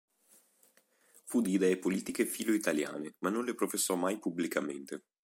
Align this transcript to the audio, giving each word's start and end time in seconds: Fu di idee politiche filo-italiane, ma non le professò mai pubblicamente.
Fu 1.25 1.41
di 1.41 1.51
idee 1.53 1.77
politiche 1.77 2.25
filo-italiane, 2.25 3.13
ma 3.19 3.29
non 3.29 3.45
le 3.45 3.53
professò 3.53 3.93
mai 3.93 4.17
pubblicamente. 4.17 5.03